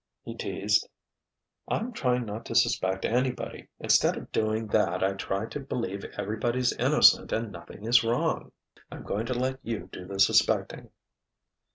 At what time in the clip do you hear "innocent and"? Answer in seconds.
6.77-7.51